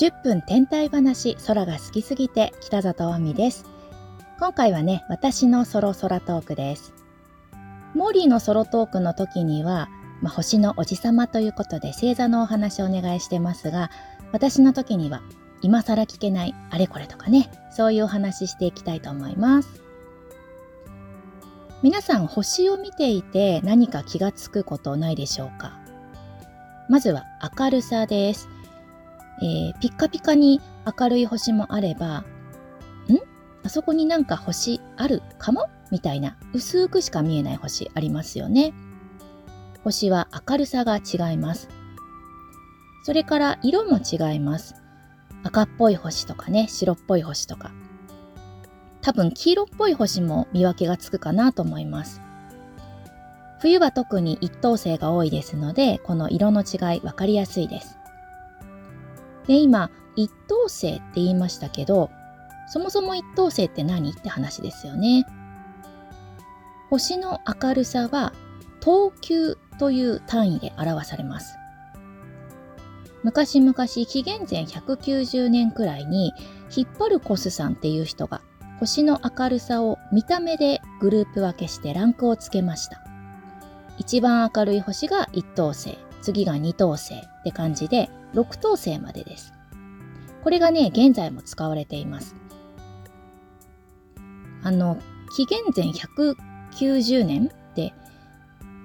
[0.00, 3.66] 10分天体話空が好きすぎて北里亜美です。
[4.38, 6.94] 今回はね私のソロ空トークです。
[7.92, 9.90] モーリーのソロトークの時には、
[10.22, 13.90] まあ、星のおじさまということで星座のお話をお願いしてますが
[14.32, 15.20] 私の時には
[15.60, 19.82] 今更聞けないあれこれとかねそういうお話していきたいと思います。
[21.82, 25.78] 皆さん星を見ていて何か気がつくことないでしょうか？
[26.88, 27.24] まずは
[27.58, 28.48] 明るさです。
[29.42, 30.60] えー、ピッカピカに
[30.98, 32.24] 明るい星もあれば、ん？
[33.64, 35.68] あそこになんか星あるかも？
[35.90, 38.72] みたいな薄くしか見えない星ありますよね。
[39.82, 41.68] 星は明るさが違います。
[43.02, 44.74] それから色も違います。
[45.42, 47.72] 赤っぽい星とかね、白っぽい星とか。
[49.00, 52.20] 多分黄色っぽい星も見分けがつくかなと思います。
[53.60, 57.96] 冬は特に一等星が多いですので、この色の違い分かりやすいです。
[59.46, 62.10] で、今、一等星って言いましたけど、
[62.68, 65.26] そもそも一等星って何って話ですよね。
[66.88, 68.32] 星の明るさは、
[68.80, 71.56] 等級という単位で表されます。
[73.22, 76.32] 昔々紀元前190年くらいに
[76.70, 78.40] ヒッパルコスさんっていう人が
[78.78, 83.02] 星の明るさを見た目でグループ分けしてランクをつけました。
[83.98, 89.52] 一番明るい星が一等星、次が二等星って感じで6等星までです。
[90.42, 92.34] これがね、現在も使われています。
[94.62, 94.98] あの、
[95.36, 97.94] 紀元前190年って、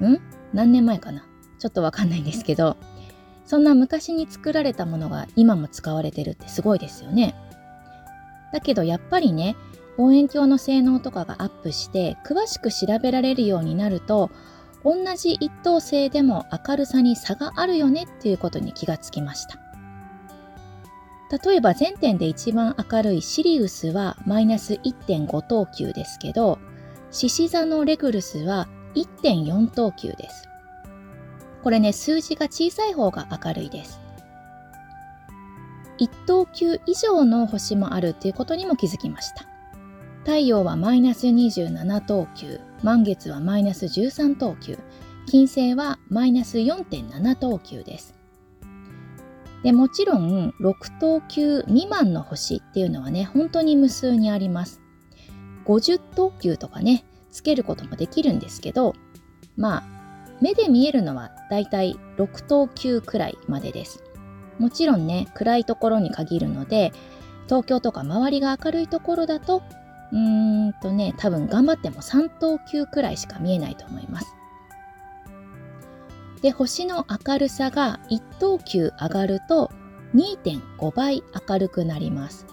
[0.06, 0.20] ん？
[0.54, 1.26] 何年前かな？
[1.60, 2.78] ちょっとわかんないんですけど、
[3.46, 7.36] そんな昔に作られたものが今も使われてるってすごいですよね。
[8.52, 9.56] だけどやっぱりね、
[9.98, 14.30] 望遠鏡の性能とかがアップして詳しく調べられるようになると
[14.86, 19.60] 同じ一等星でも明るさに差があるよねっていうことに気がつきました。
[21.44, 26.60] 例えば全点で一番明るいシリウスはマイナス1.5等級ですけど、
[27.10, 30.48] 獅子座のレグルスは1.4等級です。
[31.64, 34.00] これね、数字が小さい方が明るいです。
[36.00, 39.46] 1等級以上の星もあるということにも気づきました。
[40.20, 44.78] 太陽はマイナス27等級、満月はマイナス13等級、
[45.26, 48.14] 金星はマイナス4.7等級です。
[49.64, 54.82] でもちろん6等級未満の星っていうのはね、本当に無数にあります。
[55.66, 58.94] 50等級とかね、つけることもできるんですけど、
[59.58, 59.84] まあ、
[60.40, 64.04] 目で見えるのはだいたい6等級くらいまでです。
[64.60, 66.94] もちろんね、暗いところに限るので、
[67.46, 69.64] 東京とか周りが明るいところだと
[70.12, 74.36] うーんとね、多分頑張っても3等級くらいしか見えないと思います。
[76.42, 79.72] で、星の明るさが1等級上がると
[80.14, 82.46] 2.5倍明るくなります。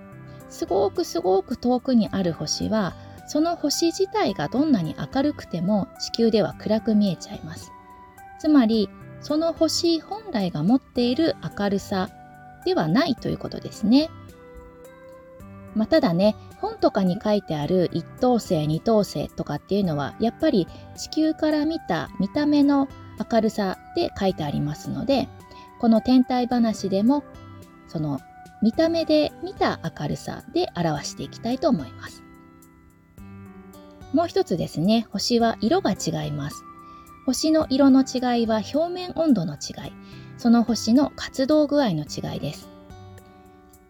[0.49, 2.95] すごくすごく遠くにある星は、
[3.27, 7.71] その星自体がどんなに明るくても地球では暗く見えちゃいます。
[8.39, 8.89] つまり
[9.21, 12.09] その星本来が持っている明るさ
[12.65, 14.09] ではないということですね。
[15.75, 20.67] まあ、ただね本とかに書いてある一等星二等星とかっていうのはやっぱり
[20.97, 22.87] 地球から見た見た目の
[23.31, 25.29] 明るさで書いてありますので
[25.79, 27.23] この天体話でも
[27.87, 28.19] その
[28.61, 32.23] 見た目で見た明るさで表していきたいと思います。
[34.11, 36.63] もう一つですね星は色が違います。
[37.29, 39.93] 星の色の違いは表面温度の違い、
[40.39, 42.67] その星の活動具合の違いです。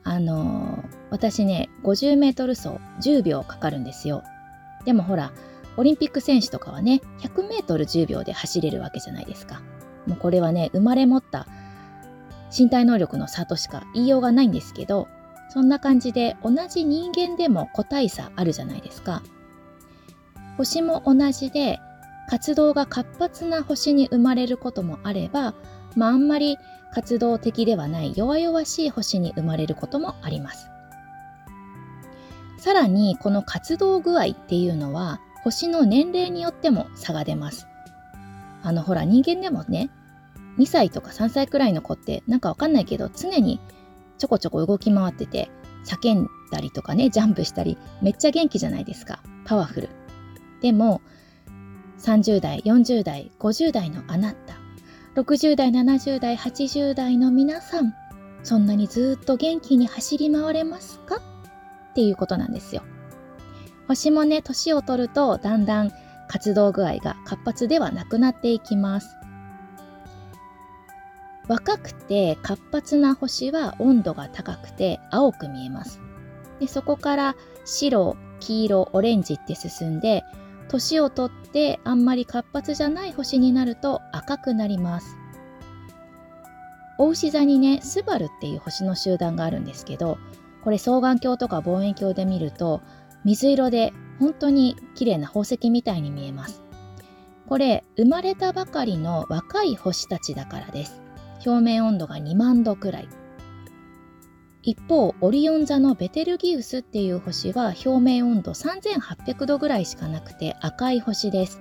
[0.03, 4.24] あのー、私ね、50メートル走10秒かかるんですよ。
[4.83, 5.31] でもほら、
[5.77, 9.62] オリンピック選手とかはね、100メートル10秒で走れるわけじゃないですか。
[10.06, 11.47] もうこれはね、生まれ持った
[12.53, 15.07] 身体能力の差としか言いようがないんですけど、
[15.47, 19.24] そんな感じで同じ人間でも個体差あるじゃないですか。
[20.57, 21.80] 星も同じで
[22.29, 25.55] 活動が活発な星に生まれることもあれば、
[25.95, 26.57] まあ、あんまり
[26.93, 30.69] 活動的ではない弱々しい星に生まれることもあります。
[32.59, 37.67] さらにこの活動具合っていうのは星の年齢によっても差が出ます。
[38.61, 39.89] あのほら人間でもね、
[40.59, 43.59] 2歳とか3歳くらいの子ってなんかわかんないけど常に
[44.19, 45.49] ちょこちょこ動き回ってて
[45.85, 49.89] 叫んだりとかねジャンプしたりめっちゃ元気じゃないですかパワフル
[50.61, 51.01] でも
[52.00, 54.57] 30代40代50代のあなた。
[55.16, 57.94] 60代70代80代の皆さん
[58.44, 61.18] そんなにずっと元気に走り回れますか？
[61.18, 61.19] っ
[61.94, 62.84] ていうことなんですよ。
[63.88, 65.92] 星もね年を取るとだんだん
[66.28, 69.16] 活動具合が活発ではなくなっていきます。
[71.48, 76.00] 若くて活発な星は温度が高くて青く見えます。
[76.60, 77.36] でそこから
[77.66, 80.24] 白、黄色、オレンジって進んで
[80.69, 85.18] 年をとってあんまり活発じゃない星になると赤くなります。
[86.98, 90.18] お牛座にね、スバルっていう星の集団があるんですけど、
[90.63, 92.81] これ双眼鏡とか望遠鏡で見ると
[93.24, 96.62] 水色で本当に綺麗な宝石みたいに見えます。
[97.48, 101.01] これ生まれたばかりの若い星たちだからです。
[101.45, 103.10] 表面温度が2万度くらい。
[104.69, 111.60] 一方、オリオン座のベテルギウスっていう星は表面温度3800度ぐらいしかなくて赤い星です。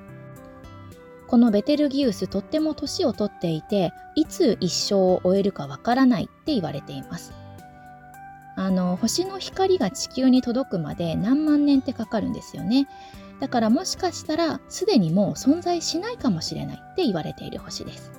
[1.27, 7.33] このベテルギウスとっても年をとっていて、いつ一生を終えるかわからないって言われています。
[8.57, 12.89] あの、星の光が地球に届くまで何万年ってかかるんですよね。
[13.41, 18.13] だからもしかしたらすでにもう存在しないかもしれないって言われている星です。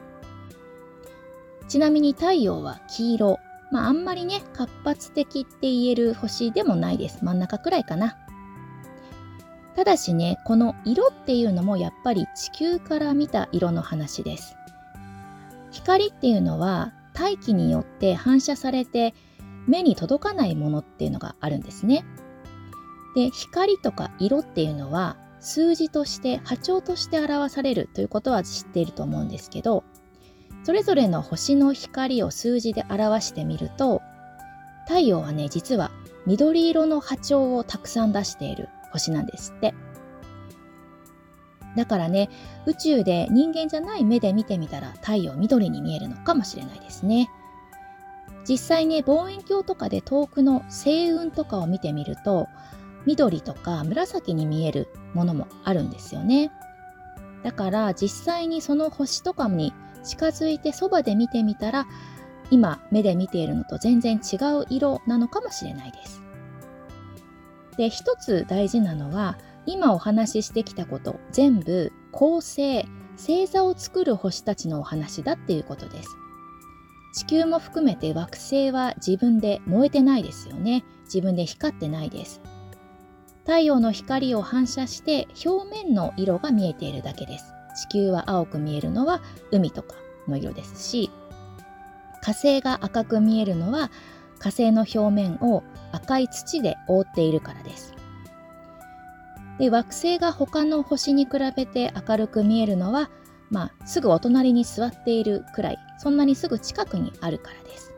[1.67, 3.39] ちなみに太陽は黄色。
[3.71, 7.23] まああんまりね、活発的って言える星でもないです。
[7.23, 8.17] 真ん中くらいかな。
[9.75, 14.55] ただしね、この色っていうのもやっぱり地球から見た色の話です。
[15.71, 19.13] 光っていうのは大気によって反射されて
[19.67, 22.03] 目に届かないものっていうのがあるんですね。
[23.15, 29.83] で、光とか色っていうのは数字として波長として表されるということは知っていると思うんですけど、
[30.63, 34.01] それぞれの星の光を数字で表してみると
[34.87, 35.91] 太陽はね実は
[36.25, 39.73] 緑色の波長をたくさん出している星なんですって。
[41.75, 42.29] だからね
[42.65, 47.29] 宇宙で人間じゃない目で見てみたら太陽緑に見えるのかもしれないですね。
[48.47, 52.47] 実際ね望遠鏡とかで遠くの星雲とかを見てみると
[53.05, 56.51] 緑とか紫に見えるものもあるんですよね。
[57.43, 59.73] だから実際にその星とかに
[60.03, 61.87] 近づいてそばで見てみたら
[62.51, 66.21] 今目で見ているのと全然違う色なのかもしれないです。
[67.77, 72.85] で一つ大事なのは今お話ししてきたこと全部恒星
[73.15, 76.09] 星座を作る星たちのお話だっていうことです。
[77.13, 80.83] 地球も含めて惑星は自分で燃えてないですよね。
[81.05, 82.41] 自分で光ってないです。
[83.45, 87.53] 太陽の光を反射して表面の色が見えているだけです。
[87.75, 89.21] 地球は青く見えるのは
[89.51, 89.95] 海とか
[90.27, 91.09] の色ですし
[92.21, 93.91] 火星が赤く見えるのは
[94.39, 97.93] 火星の表面を赤い土で覆っているからです。
[99.57, 103.09] で惑星が他の星に比べて明るく見えるのは、
[103.49, 107.91] まあ、すぐお隣に座っているくらいそんなにすぐ近くにあるからです。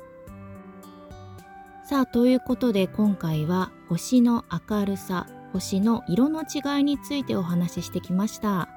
[1.84, 8.70] さあということで今回は星の明るさ星の色の違いについてお話ししてきました。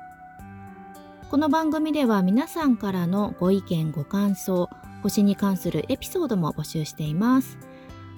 [1.35, 4.71] この番組では皆さんからのご意見ご感想
[5.03, 7.59] 星に関するエピソードも募集しています。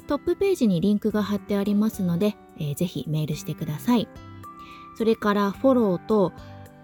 [0.06, 4.06] トップページにリンクが貼ってありますので、えー、ぜひメールしてください。
[4.98, 6.34] それからフォローと、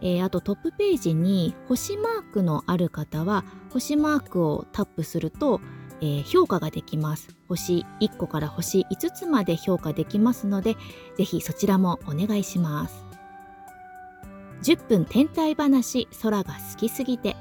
[0.01, 5.61] えー、あとトップページに星マークのある方は星マークをタップすると、
[6.01, 7.37] えー、評価ができます。
[7.47, 10.77] 星1個から星5つまで評価できますので
[11.19, 13.12] ぜひそちらもお願いします。
[14.63, 17.37] 10分天体話空が好きすぎて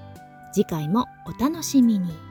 [0.54, 2.31] 次回もお楽しみに。